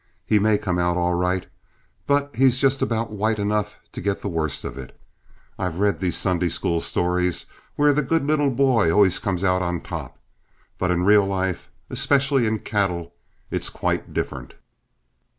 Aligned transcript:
He 0.25 0.39
may 0.39 0.57
come 0.57 0.79
out 0.79 0.97
all 0.97 1.13
right, 1.13 1.45
but 2.07 2.35
he's 2.35 2.57
just 2.57 2.81
about 2.81 3.11
white 3.11 3.37
enough 3.37 3.77
to 3.91 4.01
get 4.01 4.19
the 4.21 4.29
worst 4.29 4.65
of 4.65 4.75
it. 4.75 4.99
I've 5.59 5.77
read 5.77 5.99
these 5.99 6.17
Sunday 6.17 6.49
school 6.49 6.79
stories, 6.79 7.45
where 7.75 7.93
the 7.93 8.01
good 8.01 8.25
little 8.25 8.49
boy 8.49 8.89
always 8.91 9.19
came 9.19 9.37
out 9.45 9.61
on 9.61 9.79
top, 9.79 10.17
but 10.79 10.89
in 10.89 11.03
real 11.05 11.27
life, 11.27 11.69
especially 11.91 12.47
in 12.47 12.57
cattle, 12.61 13.13
it's 13.51 13.69
quite 13.69 14.11
different." 14.11 14.55